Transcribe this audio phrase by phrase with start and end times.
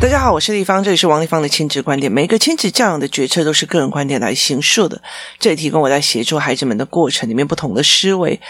[0.00, 2.10] 大家好，我是丽芳，这里是王丽芳的亲子观点。
[2.10, 5.02] 每个亲子教养的决策都是个人观点来形述的，
[5.40, 8.40] 这里提供我在协助孩子们的过程里面不同的思维。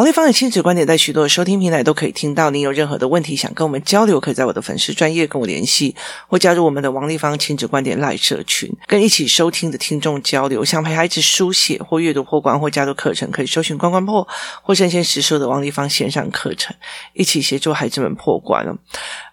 [0.00, 2.48] 王丽芳的亲子观点在许多的收听平台都可以听到。
[2.48, 5.94] 您有任何的问题想跟我们交流，可以在我的粉丝专业跟我联系，
[6.26, 10.64] 或加入我们的王丽芳亲子观点赖社群，跟一起收听的听众交流。
[10.64, 14.26] 想陪孩子书写或阅读破关或加入课程，可以搜寻关关破
[14.62, 16.74] 或圣贤实说的王丽芳线上课程，
[17.12, 18.74] 一起协助孩子们破关哦。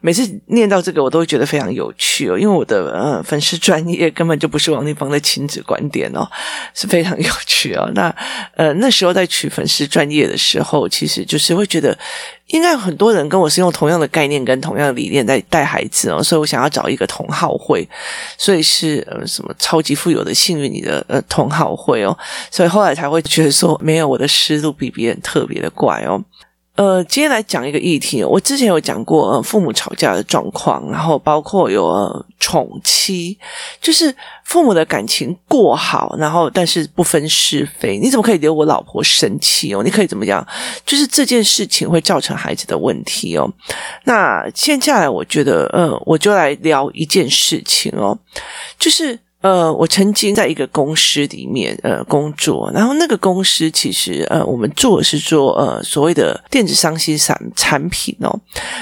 [0.02, 6.28] 每次念到这个，我都会觉得非常有趣哦，因为我的呃粉丝专业根本就不是王丽芳的亲子观点哦，
[6.73, 7.89] 是非常有趣哦。
[7.95, 8.14] 那
[8.57, 10.57] 呃那时候在取粉丝专业的时候。
[10.57, 11.97] 时候其实就是会觉得，
[12.47, 17.88] 应该很多人跟我是用同样的概念跟同样的理念在带孩子哦，所以我想要找一个同好会，
[18.38, 22.18] 所以是呃什么超级富有的幸运你的呃同好会哦，
[22.51, 26.24] 所以后来才会觉得说，没有我的思路比别人特别的怪哦。
[26.77, 28.23] 呃，今天来讲一个议题。
[28.23, 33.36] 我之前有讲过，呃，父母吵架的状况，然后包括有呃宠妻，
[33.81, 37.97] 就是父母的感情过好，然后但是不分是非。
[37.97, 39.81] 你怎么可以惹我老婆生气哦？
[39.84, 40.45] 你可以怎么样？
[40.86, 43.52] 就是这件事情会造成孩子的问题哦。
[44.03, 48.16] 那接下来，我觉得，呃，我就来聊一件事情哦，
[48.78, 49.19] 就是。
[49.48, 58.40] 呃，我曾经在一个公司里面呃工作，然后那个公司其实呃我们做是做呃所谓的电子商心产产品哦。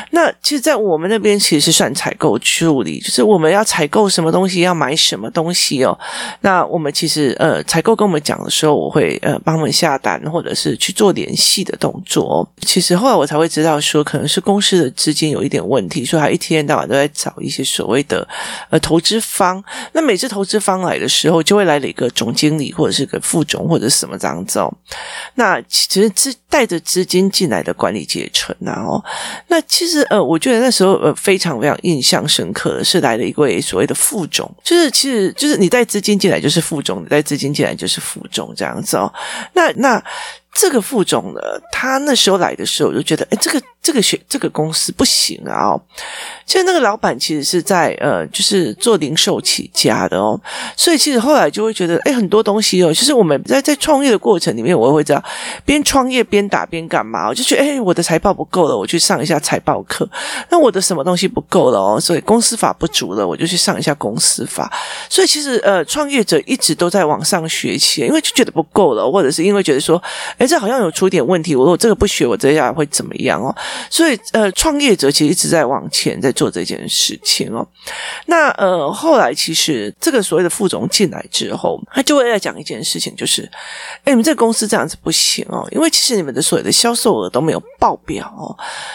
[0.09, 5.95] 那其实，在我们那边其实是算采购助理，就是我们要采购什么东西，要买什么东西哦。
[6.41, 12.47] 那我们其实呃采购跟我们讲的时候，我会呃帮我们下单，或者是去做联系的动作。
[12.61, 18.27] 其实后来我才会知道说，可能是公司的资金有一点问题，所以他一天到晚都在找一些所谓的
[18.71, 19.63] 呃投资方。
[19.93, 24.73] 那每次投资方来的时候，就会来了一个总经理，或者是个副总，或者什么这样子哦。
[25.35, 29.03] 那其实是带着资金进来的管理阶层啊哦。
[29.47, 39.11] 那其实呃，我觉得那时候呃非常非常印象深刻的是来了一位所谓的副总，就是其实就是你带资金进来就是副总，你带资金进来就是副总这样子哦。
[39.53, 40.03] 那那。
[40.57, 45.69] 这个副总呢，他那时候来的时候，我就觉得，哎，这个这个学这个公司不行啊！
[45.69, 45.81] 哦，
[46.43, 50.41] 其实那个老板其实是在呃，就是做零售起家的哦，
[50.75, 55.23] 所以其实后来就会觉得，哎，很多东西哦，就是我们在在创业的过程里面，我会知道
[55.63, 60.03] 边创业边打边干嘛，我就觉得，哎，我的财报不够了，我去上一下财报课；
[60.49, 64.73] 那我的什么东西不够了哦，所以公司法不足了，我就去上一下公司法。
[65.07, 70.01] 所以其实呃，创业者一直都在往上学习，因为就觉得不够了，或者是因为觉得说，
[70.39, 70.47] 哎。
[70.47, 73.53] 这好像有出点问题，我如果这个不学，我这下会怎么样哦？
[73.89, 77.65] 所以呃，创业者其实一直在往前，在做这件事情哦。
[78.25, 83.49] 那呃，后来其实这个所谓的副总进来之后，他就会来讲一件事情，就是，
[84.03, 88.51] 哎，你们这个公司这样子不行哦，因为其实你们的所有的销售额都没有报表哦，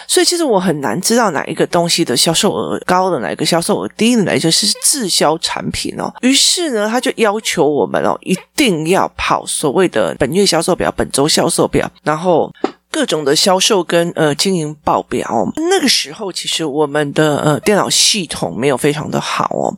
[0.07, 6.13] 所以其实我很难知道哪一个东西的销售额高的，哪一个销售额低的，哪一个是滞销产品哦。
[6.21, 11.27] 于是呢，他就要求我们哦，一定要跑所谓的本月销售表、本周。
[11.31, 12.51] 销售表，然后
[12.91, 15.51] 各种的销售跟呃经营报表。
[15.69, 19.73] 那个时候，其实我们的呃电脑系统没有非常的好哦，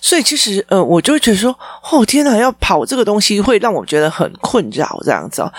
[0.00, 1.58] 所以其实呃我就觉得说，
[1.90, 5.52] 哦天哪，要跑这个东西会让我觉得很困扰这样子哦。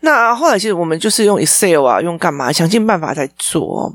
[0.00, 3.94] 那后来其实我们就是用 Excel 啊，用干嘛，想尽办法在做。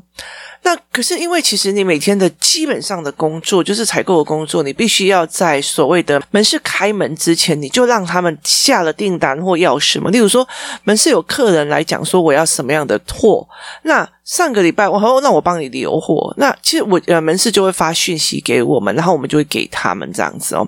[0.64, 10.10] 那可是因为其实你每天的基本上的工作就是采购的工作，你必须要在所谓的门市开门之前，你就让他们下了订单或要什么。
[10.10, 10.48] 例如说，
[10.84, 13.48] 门市有客人来讲说我要什么样的货，
[13.84, 14.10] 那。
[14.24, 16.34] 上个礼拜，我说那我帮你留货。
[16.38, 20.66] 那其实我呃门市就会发讯息给我们，然后我们就会给他们这样子哦。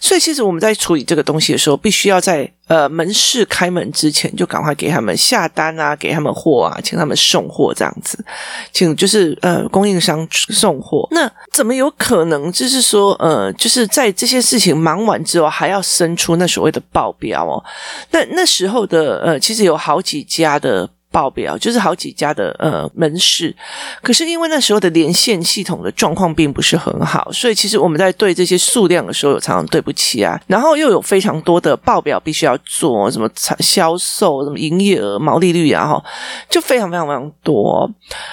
[0.00, 8.22] 所以其实我们在处理这个东西的时候，必须要在呃门市开门之前就赶快给他们下单啊，给他们货啊，请他们送货这样子，
[8.70, 11.08] 请就是呃供应商送货。
[11.12, 17.64] 那怎么有可能就是说呃就是在这些事情忙完之后，还要生出那所谓的报表哦？
[18.10, 20.86] 那那时候的呃其实有好几家的。
[21.10, 23.54] 报表就是好几家的呃门市，
[24.00, 30.40] 可是因为那时候的连线系统的状况并不是很好，所以其实我们在对这些数量的时候，有常常对不起啊。
[30.46, 36.04] 然后又有非常多的报表必须要做，什么销售、什么营业额、毛利率啊，哈，
[36.48, 37.90] 就非常非常非常多。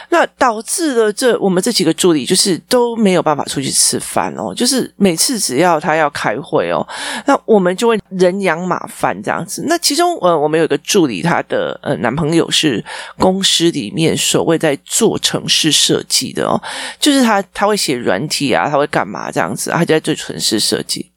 [0.09, 6.87] 那导致了这我们这几个助理就是都没有办法出去吃饭哦，就是每次只要他要开会哦，
[7.25, 9.65] 那我们就会人仰马翻这样子。
[9.67, 12.66] 那其中呃，我们有一个助理，她的呃男朋友是。
[12.67, 12.83] 是
[13.17, 16.61] 公司里面所谓在做城市设计的哦，
[16.99, 21.09] 就是他他会写软体啊，他会干嘛这样子，他就在做城市设计。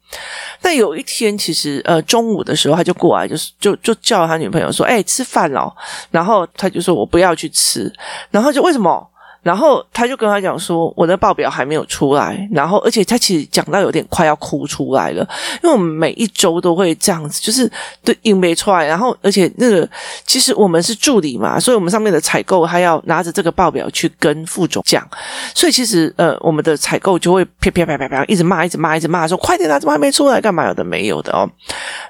[0.61, 5.73] 但有一天，其实呃中午的时候，他就过来，就是就就叫他女朋友说：“哎，吃饭了。”
[6.11, 7.91] 然后他就说：“我不要去吃。”
[8.29, 9.10] 然后就为什么？
[9.41, 15.27] 然后他就跟他讲说，我的报表还没有出来，然后而且他其实讲到有点快要哭出来了，
[15.63, 17.69] 因为我们每一周都会这样子，就是
[18.03, 19.87] 对印没出来，然后而且那个
[20.27, 25.07] 其实我们是助理嘛，所以我们上面的采购还要拿着这个报表去跟副总讲，
[25.55, 30.39] 所以其实呃我们的采购就会啪啪啪啪啪一直骂，一直骂，一直骂，说快点啊，怎么还没出来？
[30.39, 31.49] 干嘛有的没有的哦？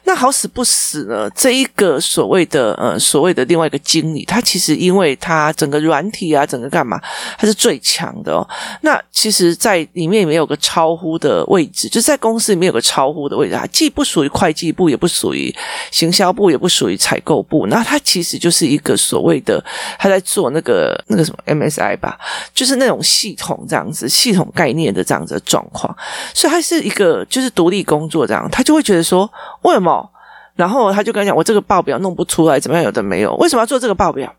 [0.04, 7.00] 那好死不死呢，这一个所谓的呃所谓的另外一个经理，他其实因为他整个软体啊，整个干嘛？
[7.38, 8.48] 他是最强的哦。
[8.82, 15.54] 那其实，在里面里面有个超乎的位置，就是在公司里面有个超乎的位置，它既不属于会计部，也不属于
[15.92, 17.68] 行销部，也不属于采购部。
[17.68, 19.64] 那他其实就是一个所谓的
[19.98, 22.20] 他在做那个那个什么 MSI 吧，
[22.54, 25.96] 就是那种系统这样子，系统概念的这样子的状况。
[26.34, 29.32] 所以他是一个就是独立工作这样，他就会觉得说，
[29.64, 30.10] 为什么？
[30.56, 32.84] 然后他就跟他讲，我这个报表弄不出来，怎么样？
[32.84, 34.34] 有的没有，为什么要做这个报表？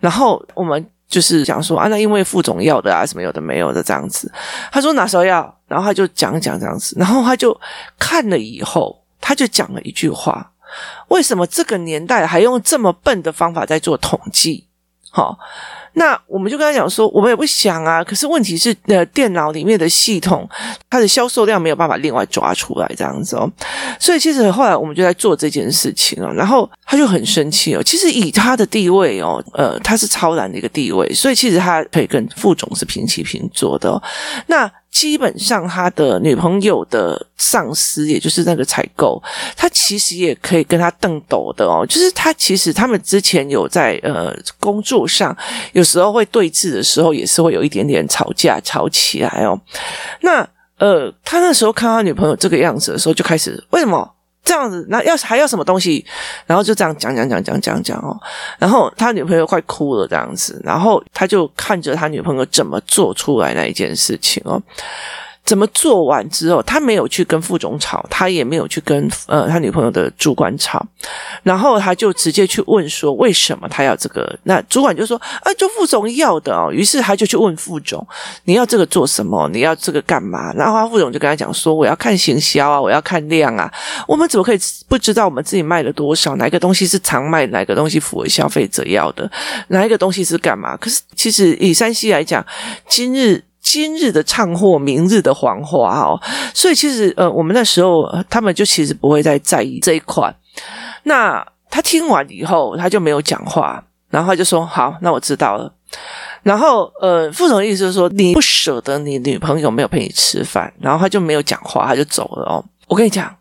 [0.00, 0.88] 然后我们。
[1.12, 4.32] 就是讲说啊，那因为副总要的啊，什么有的没有的这样子。
[4.72, 7.54] 他说哪时候要，然后他就讲讲这样子，然后他就
[7.98, 10.50] 看了以后，他就讲了一句话：
[11.08, 14.66] 为什么这个年代还用这么笨的方法在做统计？
[15.10, 15.38] 好。
[15.94, 20.48] 那我们就跟他讲说，我们也不想啊，可是问题是，呃，电脑里面的系统，
[20.88, 23.50] 它的销售量没有办法另外抓出来这样子哦。
[24.00, 27.82] 所以其实后来我们就在做这件事情哦，然后他就很生气哦。
[27.82, 34.02] 其实以他的地位哦，呃，他是超然的一个地位，所以其实他可以跟副总是平起平坐的哦。
[34.46, 34.70] 那。
[34.92, 39.18] 基本上，他的女朋友的上司，也就是那个采购，
[39.56, 41.82] 他其实也可以跟他瞪斗的哦。
[41.88, 45.34] 就是他其实他们之前有在呃工作上，
[45.72, 49.60] 有有时候会对峙的时候，也是会有一点点吵架吵起来哦。
[50.20, 50.48] 那
[50.78, 54.08] 呃，他那时候看他女朋友这个样子的时候，就开始为什么？
[54.44, 56.04] 这样子，那要还要什么东西？
[56.46, 58.16] 然后就这样讲讲讲讲讲讲哦。
[58.60, 64.62] 然后他女朋友快哭了，这样子，然后他就看着他女朋友怎么做出来那一件事情哦。
[65.44, 70.84] 怎么做完之后，他没有去跟副总吵，他也没有去跟呃他女朋友的主管吵，
[71.42, 74.38] 然后他就直接去问说为什么他要这个？
[74.44, 76.70] 那主管就说啊，就副总要的哦。
[76.72, 78.06] 于是他就去问副总，
[78.44, 79.48] 你要这个做什么？
[79.52, 80.52] 你要这个干嘛？
[80.54, 83.70] 然后他副总就跟他讲说，我要看行销啊，我要看量啊。
[84.06, 86.36] 我们怎么可以不知道我们自己卖了多少？
[86.36, 87.44] 哪一个东西是常卖？
[87.48, 89.28] 哪个东西符合消费者要的？
[89.68, 90.76] 哪一个东西是干嘛？
[90.76, 92.46] 可是其实以山西来讲，
[92.88, 93.42] 今日。
[93.62, 96.20] 今日的唱货，明日的黄花哦，
[96.52, 100.34] 所以其实呃，我们那时候他们就其实不会再在意这一块。
[101.04, 105.72] 那他听完以后，他就没有讲话，然后他就说：“好，那我知道了。”
[106.42, 112.64] 然后呃，副总的意思就是说，你不舍得你女朋友没有陪你吃饭，然后他就没有讲话，他就走了哦。
[112.88, 113.34] 我跟你讲，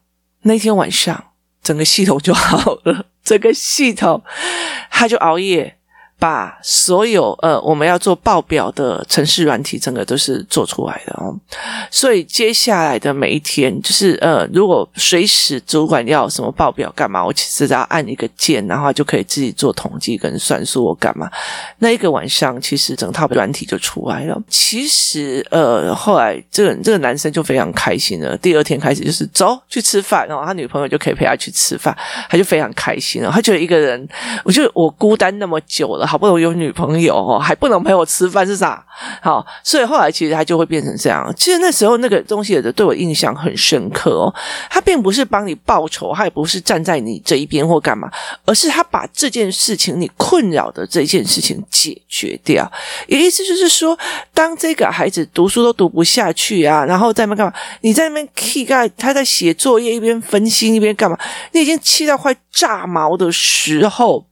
[0.43, 1.21] 那天晚上
[1.63, 4.23] 整个系统就好了， 整个系统
[4.89, 5.77] 他就熬夜。
[6.21, 11.35] 把所有呃我们要做报表的城市软体，整个都是做出来的哦。
[11.89, 21.27] 所以接下来的每一天，就是呃，如果随时主管要什么报表干嘛，我其实只要按一个键，然后就可以自己做统计跟算数我干嘛。
[21.79, 24.39] 那一个晚上，其实整套软体就出来了。
[24.47, 28.37] 其实呃，后来这个这个男生就非常开心了。
[28.37, 31.97] 第二天开始就是走去吃饭，然后他女朋友就可以陪他去吃饭，
[32.29, 33.31] 他就非常开心了。
[33.31, 34.07] 他觉得一个人，
[34.45, 36.10] 我觉得我孤单那么久了。
[36.11, 38.85] 好不容易有女朋友哦，还不能陪我吃饭是啥？
[39.21, 41.33] 好，所以后来其实他就会变成这样。
[41.37, 44.35] 其实那时候那个东西的对我印象很深刻哦。
[44.69, 48.11] 他并不是帮你报仇，他也不是站在你这一边或干嘛，
[48.43, 52.69] 而是他把这件事情你困扰的这件事情解决掉。
[53.07, 53.97] 也意思就是说，
[54.33, 57.53] 当这个孩子读书都读不下去啊，然后在那边干嘛？
[57.79, 61.17] 你在那边气盖，他在写作业一边分心一边干嘛？
[61.53, 64.25] 你已经气到快炸毛的时候，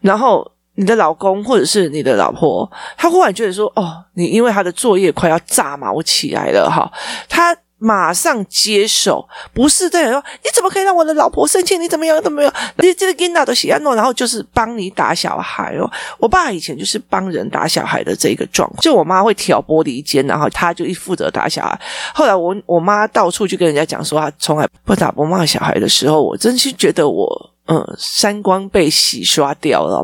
[0.00, 0.52] 然后。
[0.78, 6.88] 你的老公或者是你的老婆，他忽然觉得说：“哦，你因为他的作业快要炸毛起来了，哈。”
[7.28, 11.76] 他马上接手，不是这样说：“你怎么可以让我的老婆生气？
[11.78, 12.22] 你怎么样？
[12.22, 12.52] 怎么样？
[12.76, 21.80] 你这个给哪都喜欢弄，然后就是帮你打小孩哦。”我爸以前就是帮人打小孩的这个状况，就我妈会挑拨离间，然后他就一负责打小孩。
[22.14, 27.50] 后来我我妈到处去跟人家讲说，她从来不打不骂小孩的时候，我真心觉得我。
[27.70, 30.02] 嗯，三观被洗刷掉了，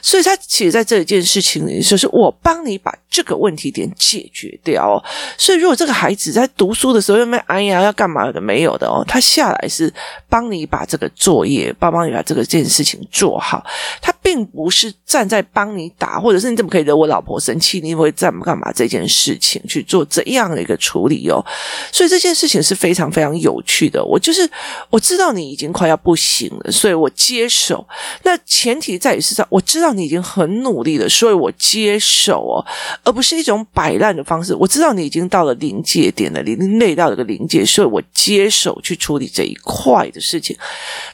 [0.00, 5.04] 所以他其实在这一件事情里，就是我帮你把这个问题点解决掉。
[5.36, 9.92] 所以，如果这个孩子在读书的时候又没哎呀要干嘛的没有的哦，他下来是
[10.30, 13.62] 帮你把这个作业，帮帮你把这个件事情做好。
[14.00, 17.78] 他并不是站在帮你打，或者是你怎么可以惹我老婆生气？
[17.78, 18.72] 你会这么干嘛？
[18.72, 21.44] 这件事情去做这样的一个处理哦。
[21.92, 24.02] 所以这件事情是非常非常有趣的。
[24.02, 24.50] 我就是
[24.88, 27.86] 我知道你已经快要不行了，所以我接手。
[28.22, 32.64] 那前提在于是在我知道你已经很努力了，所以我接手哦，
[33.04, 34.54] 而不是一种摆烂的方式。
[34.54, 40.56] 我知道你已经到了临界点了，你累到了个临界，所以我接手去处理这一块的事情。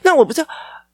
[0.02, 0.46] 那我不知道。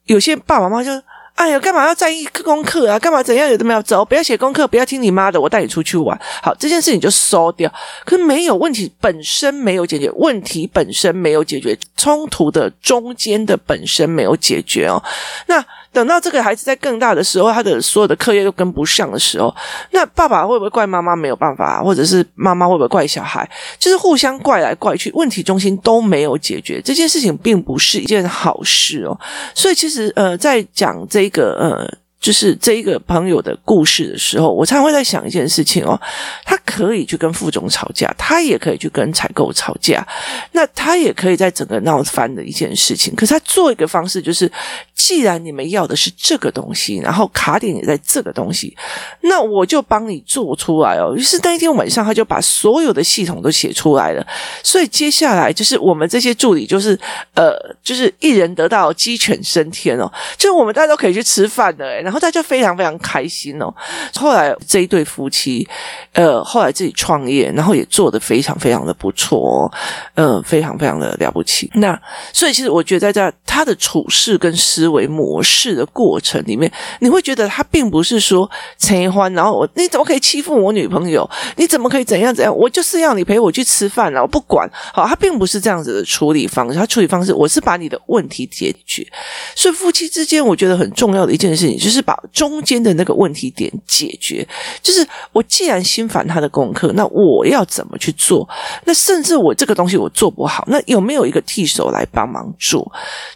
[0.06, 0.92] 有些爸爸妈妈就，
[1.36, 2.98] 哎呀，干嘛要在意功课啊？
[2.98, 3.82] 干嘛怎样有的没有？
[3.82, 6.18] 走，不要写功课，不要听你妈的，我带你出去玩。
[6.42, 7.72] 好，这件事情就收掉。
[8.04, 15.02] 可是没有问题本身没有解决，问题本身没有解决，冲突的中间的本身没有解决哦。
[15.46, 15.64] 那。
[15.96, 19.54] 等到这个孩子在更大的时候，他的所有的课业都跟不上的时候，
[19.92, 23.48] 那爸爸会不会怪妈妈没有办法，或者是妈妈会不会怪小孩？
[23.78, 29.18] 就是互相怪来怪去，问题中心都没有解决，这件事情并不是一件好事哦。
[29.54, 32.05] 所以其实呃，在讲这个呃。
[32.18, 36.00] 就是这一个朋友的故事的时候，我常常会在想一件事情哦，
[36.44, 40.06] 他可以去跟副总吵架，他也可以去跟采购吵架，
[40.52, 43.14] 那他也可以在整个闹翻的一件事情。
[43.14, 44.50] 可是他做一个方式，就是
[44.94, 48.76] 既然你们要的是这个东西，然后卡点也在这个东西，
[49.20, 51.14] 那我就帮你做出来哦。
[51.14, 54.26] 于是那一天晚上，他就把所有的系统都写出来了。
[54.62, 56.98] 所以接下来就是我们这些助理，就是
[57.34, 57.54] 呃，
[57.84, 62.20] 就是一人得道，鸡犬升天哦，就是我们大家都可以去吃饭的，然后。
[62.26, 63.72] 大家非常非常开心哦。
[64.16, 65.68] 后来这一对夫妻，
[66.12, 69.72] 呃，后来自己创业，然后也做得非常非常的不错哦，
[70.14, 71.70] 呃，非常非常的了不起。
[71.74, 71.96] 那
[72.32, 81.28] 所以其实我觉得，在这他的处事跟思维模式的过程里面，你会觉得他并不是说陈一欢，然后我你怎么可以欺负我女朋友？
[81.56, 82.56] 你怎么可以怎样怎样？
[82.56, 84.68] 我就是要你陪我去吃饭了，我不管。
[84.92, 86.78] 好，他并不是这样子的处理方式。
[86.78, 89.06] 他处理方式，我是把你的问题解决。
[89.54, 92.06] 所以夫妻之间，我觉得很重要的一件事情就是是。
[92.06, 94.46] 把中间的那个问题点解决，
[94.80, 98.48] 就是我既然心烦他的功课，那我要怎么去做？
[98.84, 102.88] 那甚至我这个东西我做不好，那有没有一个替手来帮忙做？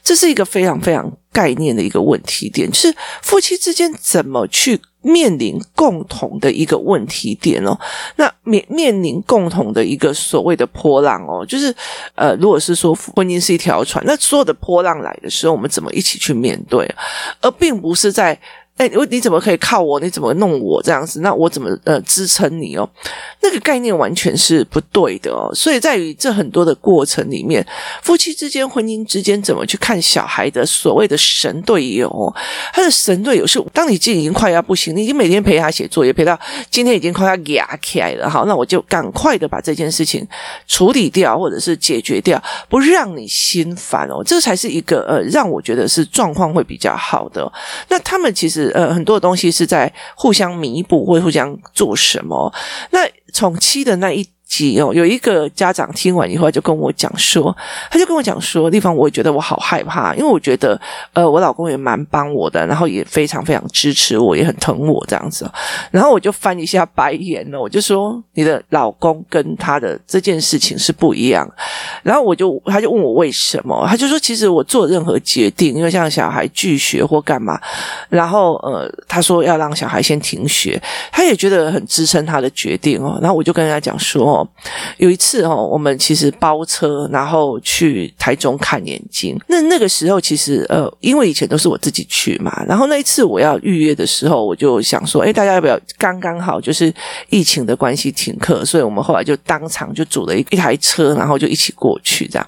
[0.05, 7.78] 这是一个非常非常概念的一个问题点，就是夫妻之间怎么去面临共同的一个问题点哦？
[8.16, 11.75] 那面面临共同的一个所谓的波浪哦，就是
[12.14, 16.88] 呃，如果是说婚姻是一条船，那所有的波浪来的时候，我们怎么一起去面对？
[17.40, 18.38] 而并不是在。
[18.81, 20.01] 哎，你你怎么可以靠我？
[20.01, 21.21] 你怎么弄我这样子？
[21.21, 22.89] 那我怎么呃支撑你哦？
[23.43, 25.51] 那个概念完全是不对的哦。
[25.55, 27.63] 所以在于这很多的过程里面，
[28.03, 32.35] 夫妻之间、婚姻之间怎么去看小孩的所谓的神队友哦？
[32.73, 38.31] 他的神队友是，当你自己已经快要不行，你已经每天陪他写作业，陪到今天已经快要哑起来了。
[38.31, 40.27] 好，那我就赶快的把这件事情
[40.67, 44.23] 处理掉，或者是解决掉，不让你心烦哦。
[44.25, 47.53] 这才是一个呃，让我觉得是状况会比较好的。
[47.91, 48.70] 那他们其实。
[48.71, 52.53] 呃，很多的东西是在互相弥补，或互相做什么。
[52.91, 53.00] 那
[53.33, 54.27] 从七的那一。
[54.80, 57.57] 哦，有一个家长听完以后就跟我讲说，
[57.88, 60.78] 他就跟我讲说，地方我也觉得我好害怕，因为我觉得
[61.12, 65.49] 呃，我老公也蛮帮我的，然后也非常非常支持我，也很疼我这样子。
[65.92, 71.49] 然后我就翻一下白眼了，我就说你的老公跟他的这件事情是不一样。
[72.02, 77.59] 然后我就他就问我为什么，他就说其实我做任何决定，因为像小孩拒学或干嘛，
[78.09, 80.80] 然后呃，他说要让小孩先停学，
[81.12, 83.16] 他也觉得很支撑他的决定哦。
[83.23, 84.40] 然后我就跟他讲说。
[84.99, 89.39] 有一次哦，我们其实包车，然后去台中看眼睛。
[89.49, 95.79] 那那个时候其实呃，因为以前都是我自己去嘛，然后那一次我要预约的时候，我就想说，哎，大家要不要？
[95.99, 96.93] 刚刚好就是
[97.29, 102.47] 疫情的关系停课，所以我们后来就当场就组了一一台车，然后就一起过去这样。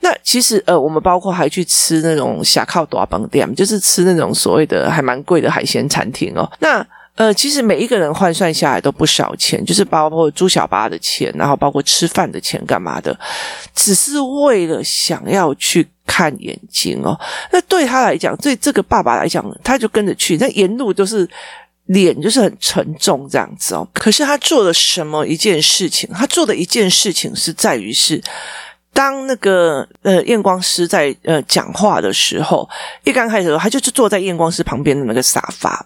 [0.00, 6.50] 那其实呃，我们包括还去吃那种下靠大饭店，就是吃那种所谓的还蛮贵的海鲜餐厅哦。
[6.58, 6.84] 那
[7.16, 13.18] 呃，其实每一个人换算下来都不少钱，就是包括租小巴的钱，然后包括吃饭的钱，干嘛的，
[13.74, 17.18] 只是为了想要去看眼睛哦。
[17.52, 21.28] 那对他来讲，对这个爸爸来讲，他就跟着去，那沿路都是
[21.86, 23.86] 脸就是很沉重这样子哦。
[23.92, 26.08] 可是他做了什么一件事情？
[26.14, 28.22] 他做的一件事情是在于是，
[28.94, 32.66] 当那个呃验光师在呃讲话的时候，
[33.04, 35.84] 一刚开始的时候，他就是坐在验光师旁边的那个沙发。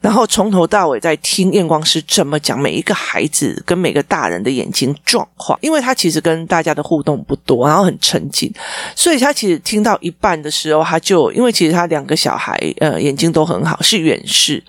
[0.00, 8.52] 然后从头到尾在听验光师怎么讲每一个孩子跟每个大人的眼睛状况，因为他其实跟大家的互动不多，然后很沉静，
[8.96, 14.62] 所以他其实听到一半的时候，他就因为其实他两个小孩呃眼睛都很好，是远视，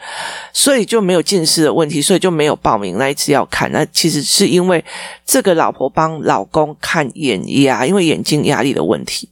[0.52, 3.72] 所以就没有近视的问题，所以就没有报名那一次要看。
[3.72, 4.84] 那其实是因为
[5.26, 9.30] 这个老婆帮老公看眼压，因为眼睛压力的问题。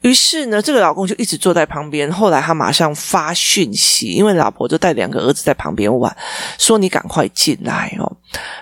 [0.00, 2.10] 于是呢，这个老公就一直坐在旁边。
[2.10, 6.14] 后来他马上发讯息，因为老婆就带两个儿在旁边玩，
[6.58, 8.16] 说：“你赶快进来哦。”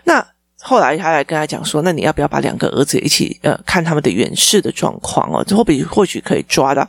[0.04, 0.24] 那
[0.60, 5.44] 后来他来跟他讲说：“那你要不要把两个儿子一起呃看他们的远视的状况哦？
[5.44, 6.88] 这会或许可以抓到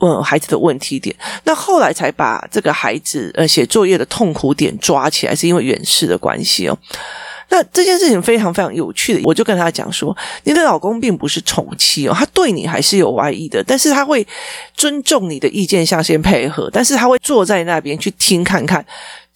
[0.00, 6.78] 问孩子的问题点。”那后来才把这个孩子呃写作业的痛苦点抓起来，是因为远视的关系哦。
[7.48, 14.26] 那这件事情非常非常有趣的，我就跟他讲说，你的老公并不是宠妻哦，他对你还是有爱意的，但是他会
[14.74, 18.84] 尊重你的意见，下先配合，但是他会坐在那边去听看看。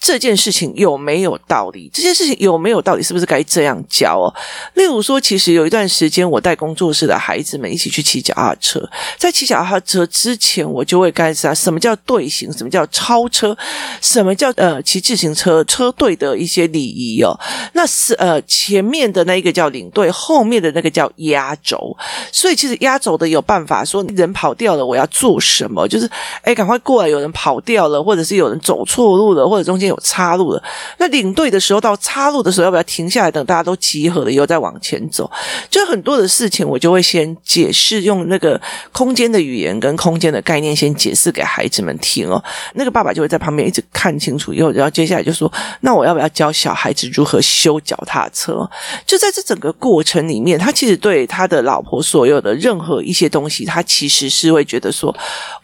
[0.00, 1.90] 这件事情有没有道理？
[1.92, 3.02] 这件事情有没有道理？
[3.02, 4.32] 是不是该这样教哦？
[4.72, 8.80] 例如说，其实有一段时间，我带工作室的孩子们一起去骑脚踏车，
[9.18, 13.54] 在骑脚踏车之前，我就会告诉他什么叫队形，什么叫超车，
[14.00, 17.38] 什么叫呃骑自行车车队的一些礼仪哦。
[17.74, 21.94] 那是呃前面的那一个叫领队，后面的那个叫压轴。
[22.32, 25.86] 所以其实压轴的有办法说，人跑掉了，我要做什么？
[25.86, 26.08] 就是
[26.40, 27.08] 哎，赶快过来！
[27.10, 29.89] 有人跑掉了，或者是有人走错路了，或者中间。
[29.90, 30.62] 有岔路了，
[30.98, 35.30] 那领队的时候到岔路的时候，要不要停下来等大家都集合了以后再往前走？
[35.68, 38.58] 就很多的事情，我就会先解释，用那个
[38.92, 42.42] 空间的语言跟空间的概念先解释给孩子们听哦。
[42.74, 48.68] 那个爸爸就会在旁边一直看清楚以后，然后接下来就说：“那我要不要教小孩子如何修脚踏车？”
[49.04, 55.12] 就在这整个过程里面，他其实对他的老婆所有的任何一些东西，他其实是会觉得说，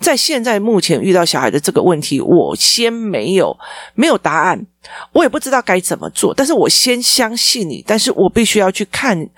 [0.01, 3.57] 在现在目前遇到小孩的这个问题，我先没有
[3.95, 4.16] 没有。
[4.19, 4.67] 答案。
[5.13, 9.29] 我也不知道该怎么做，但是我先相信你，但是我必须要去看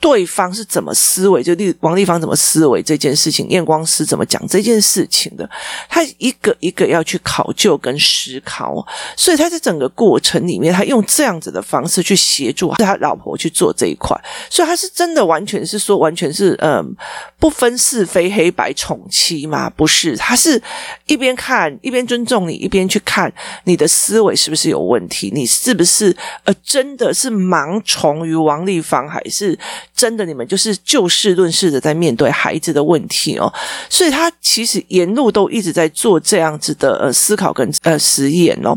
[0.00, 5.48] 对方是怎么思维，就立王丽芳怎么思维这件事情，验光师怎么讲这件事情的，
[5.88, 8.84] 他一个一个要去考究跟思考，
[9.16, 14.16] 所以他在整个过程里面，他用这样子的方式去协助他老婆去做这一块，
[14.50, 16.94] 所以他是真的完全是说，完全是嗯
[17.38, 19.70] 不分是非黑白宠妻嘛？
[19.70, 20.60] 不是，他是
[21.06, 23.32] 一边看一边尊重你，一边去看
[23.64, 25.30] 你的思维是不是有问题。
[25.32, 29.58] 你是不是呃，真的是盲从于王丽芳，还是
[30.02, 33.52] 真的你们就是就事论事的在面对孩子的问题哦？
[33.88, 38.76] 所以他其实沿路都一直在做这样子的呃思考跟呃实验哦。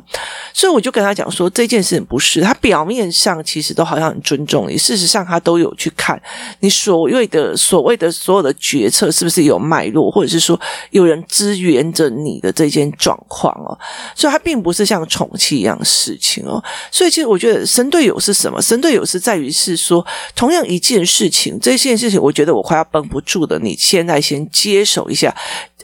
[0.53, 6.21] 所以我就跟他讲说，这件事情不是他表面上其实都好像很尊重你，事实上他都有去看
[6.59, 10.59] 你所谓的所谓的所有的决策是不是有脉络，或者是说
[10.91, 13.75] 有人支援着你的这件状况哦。
[14.15, 18.61] 所以他并不是像宠妻一样事情哦，所以其实我觉得神队友是什么？
[18.61, 25.33] 神队友是在于是说，同样一件事事情，这件事情我觉得我快要绷不住的，你现在先接手一下。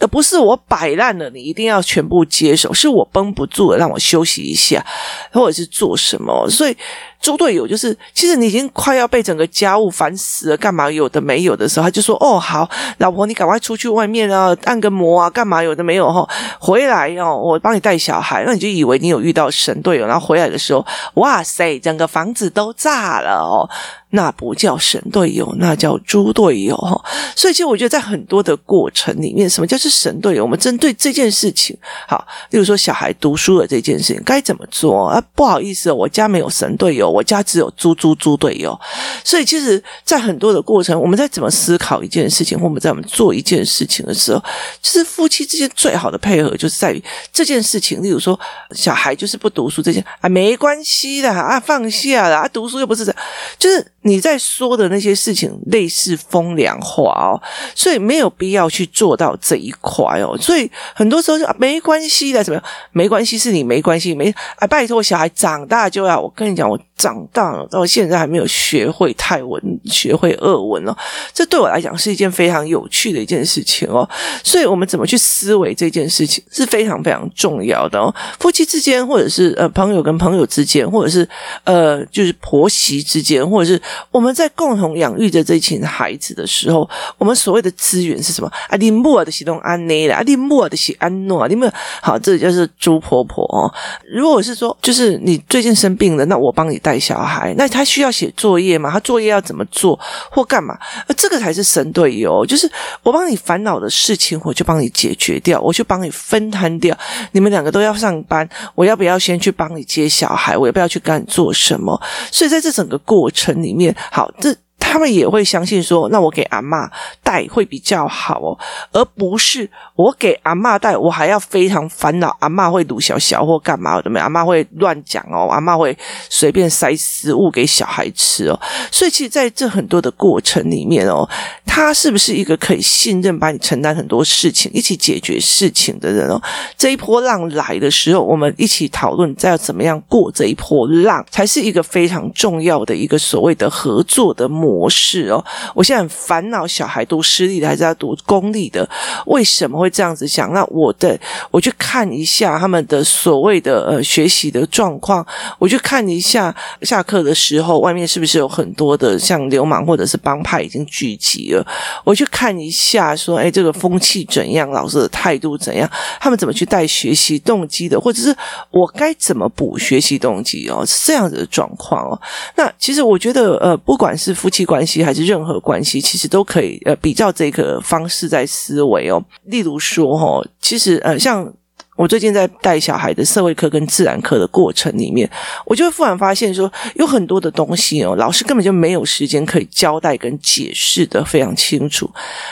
[0.02, 4.86] 而不是我摆烂了，你一定要全部接手，是我绷不住了，让我休息一下，
[5.32, 6.50] 或者是做什么。
[6.50, 6.76] 所以
[7.22, 16.28] 猪队友就是，其实你已经快要被整个家务烦死了，干嘛有的没有的时候，他就说：“哦，好，老婆，你赶快出去外面啊，按个摩啊，干嘛有的没有哈，
[16.60, 20.84] 回来哦，我帮你带小孩。”那你就以为你有遇到神队友，然后回来的时候，
[21.16, 23.70] 哇塞，整个房子都炸了哦。
[24.14, 27.02] 那不叫神队友，那叫猪队友哈。
[27.34, 30.44] 所以，其实我觉得在很多的过程里面，什么叫是神队友？
[30.44, 31.78] 我们针对这件事情，
[32.08, 35.22] 好，例如说小孩读书的这件事情，该怎么做啊？
[35.36, 38.80] 不好意思，我家没有神队友，我家只有猪猪猪队友。
[39.24, 44.44] 所以，其实，在很多的过程，我们在怎么思考一件事情，或我们在我们做一件事情的时候，
[44.82, 48.02] 其实夫妻之间最好的配合，就是在于这件事情。
[48.02, 48.40] 例如说，
[48.72, 53.22] 小孩就是不读书这件啊，没关系的啊，放下了啊，读书又不是这样，
[53.60, 53.86] 就是。
[54.04, 57.40] 你在说的那些事情类似风凉话哦，
[57.76, 60.38] 所以没有必要去做到这一快哦。
[60.40, 62.64] 所以很多时候就没关系的，怎么样？
[62.92, 64.68] 没关系是你没关系，没啊！
[64.68, 70.96] 拜托，小孩长大就要我跟你讲，我长大了到现在还没有学会泰文，学会俄文哦。
[71.34, 74.08] 这对我来讲是一件非常有趣的一件事情哦。
[74.44, 78.14] 所以我们怎么去思维这件事情是非常非常重要的哦。
[78.40, 81.28] 夫妻之间，或者是呃朋友跟朋友之间，或者是
[81.64, 83.82] 呃就是婆媳之间，或者是。
[84.12, 88.52] 我们在共同养育着这群孩子的时候，我们所谓的资源是什么？
[88.68, 91.72] 啊，你莫的行动安内了，啊，你莫的是安诺，你们
[92.02, 93.72] 好，这就是猪婆婆哦。
[94.12, 98.92] 如果是说，就是你最近生病了，那我帮你带小孩，那他需要写作业吗？
[98.92, 100.78] 他作业要怎么做或干嘛？
[101.16, 102.70] 这个才是神队友，就是
[103.04, 106.98] 我帮你烦恼的事情，我就帮你解决掉，我就帮你分摊掉。
[107.32, 110.58] 你们两个都要上班，我要不要先去帮你接小孩？
[110.58, 112.02] 我要不要去干做什么？
[112.32, 114.56] 所以在这整个过程里面，好，这。
[114.92, 116.86] 他们也会相信说，那我给阿嬷
[117.24, 118.60] 带会比较好哦，
[118.92, 124.20] 而不是我给阿嬷带，我还要非常烦恼，阿嬷会鲁小小或干嘛的没？
[124.20, 128.60] 阿嬷会乱讲哦，阿嬷会随便塞食物给小孩吃哦。
[128.92, 131.26] 所以，其实在这很多的过程里面哦，
[131.66, 136.42] 他是不是一个可以信任、帮你承担很多事情、一起解决事情的人哦？
[136.78, 144.81] 这一波浪来的时候，我们一起讨论再要怎么样过这一波浪，才是一个非常重要的一个所谓的合作的目。
[144.82, 145.44] 模式哦，
[145.76, 148.88] 我现在很烦恼，小孩读私立的还是要读公立的？
[149.28, 150.52] 为什么会这样子想？
[150.54, 151.20] 那我的
[151.52, 155.24] 我去看一下他们的所谓的呃学习的状况，
[155.60, 161.64] 我去看一下下课的时候外面是不是有很多的像流氓或者是帮派已经聚集了？
[162.04, 164.68] 我去看一下说，哎，这个风气怎样？
[164.72, 165.88] 老师的态度怎样？
[166.20, 168.02] 他们怎么去带学习动机的？
[168.02, 168.36] 或者是
[168.72, 170.84] 我该怎么补学习动机哦？
[170.84, 172.20] 是这样子的状况哦。
[172.56, 174.66] 那其实我觉得呃，不管是夫妻。
[174.72, 179.22] 关系还是任何关系，其实都可以呃比较这个方式在思维哦。
[179.44, 181.54] 例如说哦，其实呃像。
[182.02, 185.30] 我最近在带小孩的社会课跟自然课的过程里面，
[185.68, 192.10] 我就会忽然发现说，有很多的东西哦，老师根本就没有时间可以交代跟解释的非常清楚。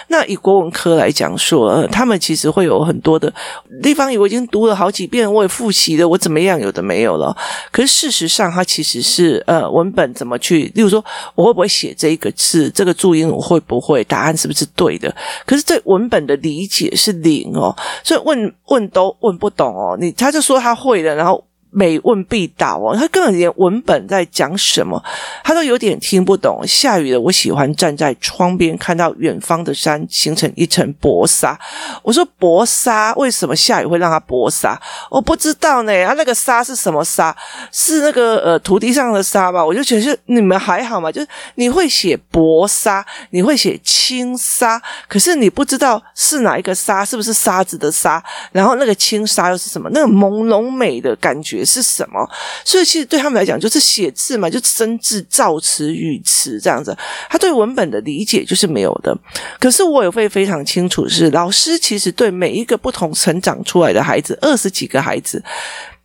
[0.09, 3.33] 那以国文科来讲说，呃，他们其实会有很多的
[3.81, 7.35] 地方，我已经读了好几遍，我也复习了，我怎么样，有的没有了。
[7.71, 15.11] 可是事实上，它其实是呃文本怎么去，例如说，我会不会写这一个字，这个注音我会不会，答案是不是对的？
[15.43, 19.38] 可是对文本的理解是零哦，所以问问都问。
[19.39, 21.48] 不懂哦，你他就说他会的，然后。
[21.71, 25.03] 每问必答哦，他根本连文本在讲什么，
[25.43, 26.61] 他都有点听不懂。
[26.65, 31.59] 下雨了，我喜欢站在窗边，看到远方的山形成一层薄纱。
[32.01, 34.79] 我说薄纱，为什么下雨会让它薄纱？
[35.11, 35.93] 我不知道呢。
[36.03, 37.35] 啊，那个纱是什么纱？
[37.71, 39.63] 是那个呃土地上的沙吧？
[39.63, 48.23] 我就觉得你们还好嘛，就是你会写薄纱，你会写轻纱，可是你不知道是哪一个纱，是不是沙子的沙？
[48.51, 49.87] 然后那个轻纱又是什么？
[49.93, 51.58] 那个朦胧美的感觉。
[51.59, 52.27] 也是什么？
[52.65, 56.97] 所以其实对他们来讲，就是写字嘛，就生字、造词、语词这样子。
[57.29, 59.15] 他对文本的理解就是没有的。
[59.59, 65.43] 可是我也会非常清楚，是老师其实对每一个不同成长出来的孩子，二十几个孩子。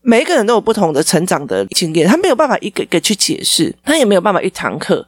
[0.07, 5.05] 每一个人都有不同的成长的经验，他没有办法一个一个去解释，他也没有办法一堂课，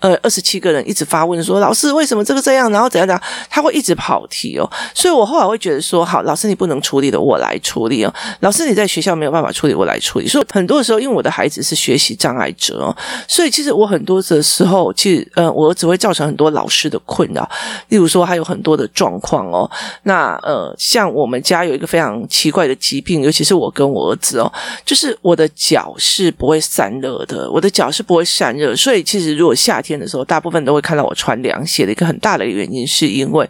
[0.00, 4.68] 呃，二十七个人一直发问说，老师为什么这个这样，然后怎样怎样，他会一直跑题哦。
[4.92, 8.12] 所以我后来会觉得说，好，老师你不能处理的，我来处理哦。
[8.40, 10.26] 老师你在学校没有办法处理，我来处理。
[10.26, 12.96] 所以很多的时候，因为我的孩子是学习障碍者哦，
[13.28, 17.48] 所以其实我很多的时候，其实呃，我儿子会造成很多老师的困扰。
[17.90, 19.70] 例如说，还有很多的状况哦。
[20.02, 24.39] 那呃，像我们家有一个非常奇怪的疾病，尤其是我跟我儿子。
[24.84, 33.48] 就是我的脚是不会散热的，我的脚是不会散热，所以其实如果夏天的时候，大部分都会看到我穿凉鞋的一个很大的原因，是因为。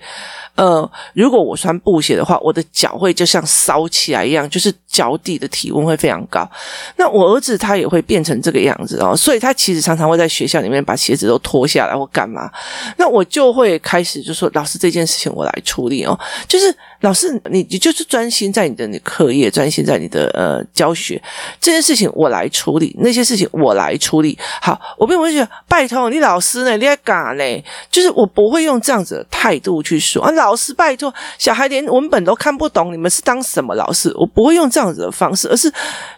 [0.57, 6.49] 呃，如果我穿布鞋的话，我的脚会就像烧起来一样，就是脚底的体温会非常高。
[6.97, 12.51] 那我儿子他也会变成这个样子哦，所以他其实常常会在学校里面把鞋子都脱下来或干嘛。
[12.97, 21.23] 那我就会开始就说：“老师，这件事情我来处理哦。”就是老师，你你就是专心在你的你课业，专心在你的呃教学
[21.61, 24.37] 这件事情我来处理，那些事情我来处理。
[24.61, 27.65] 好，我并不会觉得拜托你老师呢，你在干呢？
[27.91, 30.31] 就是我不会用这样子的态度去说啊。
[30.33, 34.13] 老师，拜托，小孩连文本都看不懂，你们是当什么老师？
[34.17, 35.73] 我不会用这样子的方式，而是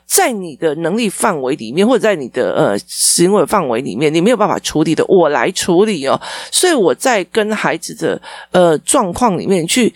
[0.06, 6.20] 在你的能力范围里面，或者在你的呃行为范围里面，你没有办法处理的，我来处理哦。
[6.50, 8.20] 所以我在跟孩子的
[8.52, 9.92] 呃状况里面去。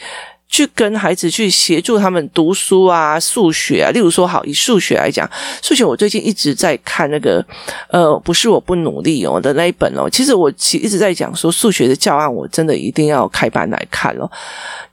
[0.56, 3.90] 去跟孩子去协助他们读书啊，数学啊。
[3.90, 5.28] 例如说，好，以数学来讲，
[5.60, 7.44] 数学我最近一直在看那个，
[7.90, 10.08] 呃，不是我不努力哦的那一本哦。
[10.08, 14.30] 其实我其一直在讲说，数学的教案我真的一定要开班来看哦。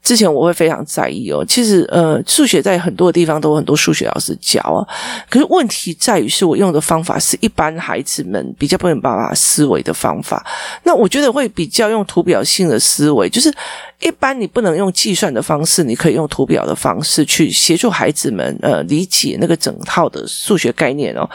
[0.01, 1.45] 之前我会非常在意哦。
[1.47, 4.83] 其实，呃，数学在很多的地方都有很多数学老师教啊。
[5.29, 10.45] 可是问题在于，是我用的方法是一般孩子们比较不能办法思维的方法。
[10.83, 13.49] 那我觉得会比较用图表性的思维，就是。
[14.03, 21.27] 一般你不能用计算的方式，你可以用图表的方式去协助孩子们呃理解那个整套的数学概念哦，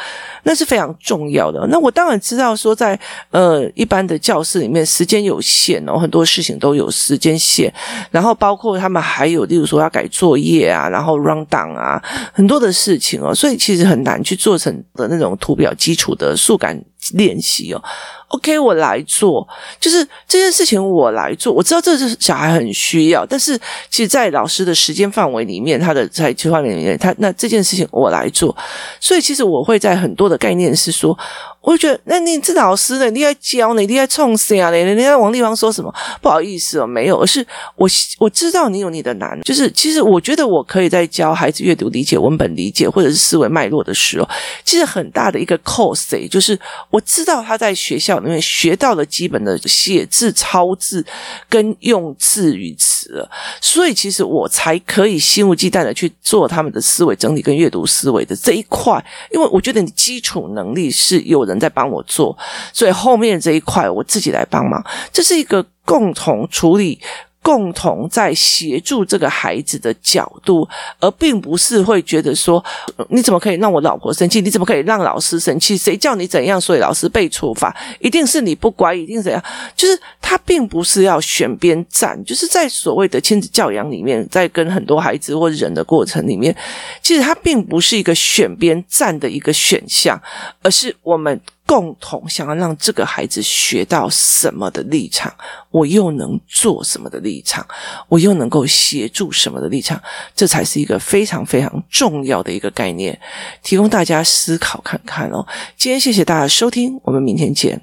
[0.42, 1.66] 那是非常重要的。
[1.68, 2.98] 那我当然知道说在，
[3.31, 7.72] 呃一般的教室里面时间有限哦，很多事情都有时间线，
[8.11, 12.02] 然后包括他们还有例如说要改作业啊，然后 run down 啊，
[12.33, 16.78] 很多的事情哦，所以其实很难去做成的那种图表基础的数感
[17.14, 17.83] 练习哦。
[18.28, 19.46] OK，我来做，
[19.80, 21.52] 就是这件事情我来做。
[21.52, 23.58] 我知道这是小孩很需要，但是
[23.90, 28.54] 其实，在老师的时间范围里面，他的在计划里面，他那这件事情我来做。
[29.00, 31.18] 所以，其实我会在很多的概念是说。
[31.60, 33.10] 我就觉得，那你这老师呢？
[33.10, 34.70] 你在教你，你在冲谁啊？
[34.70, 35.92] 你你在王丽芳说什么？
[36.22, 37.86] 不好意思哦，没有，而是我
[38.18, 44.26] 我知道你有你的难，就是其实我觉得我可以在教孩子阅读理解、文本理解或者是思维脉络的时候，
[44.64, 51.04] 其实很大的一个 cos，就是我知道他在学校因为学到了基本的写字、抄字
[51.48, 53.26] 跟用字语词，
[53.61, 62.37] 所以其实我才可以心无忌惮的去做他们的思维整理跟阅读思维的这一块，因为我觉得你基础能力是有人在帮我做，
[62.72, 67.00] 所以后面这一块我自己来帮忙，这是一个共同处理。
[67.48, 70.68] 共同在协助这个孩子的角度，
[71.00, 72.62] 而并不是会觉得说，
[73.08, 74.42] 你怎么可以让我老婆生气？
[74.42, 75.74] 你怎么可以让老师生气？
[75.74, 77.74] 谁叫你怎样，所以老师被处罚？
[78.00, 79.42] 一定是你不乖，一定怎样？
[79.74, 86.54] 就是他并不是要选边站，就是在所谓的亲子教养里面，在跟很多孩子或人的过程里面，
[87.02, 90.20] 其实他并不是一个选边站的一个选项，
[90.62, 91.40] 而是我们。
[91.68, 95.31] 共同想要让这个孩子学到什么的立场，
[95.70, 97.66] 我又能做什么的立场，
[98.09, 100.02] 我又能够协助什么的立场，
[100.35, 103.20] 这才是一个非常非常重要的一个概念，
[103.62, 105.46] 提供大家思考看看哦。
[105.76, 107.78] 今天谢谢大家收听，我们明天见。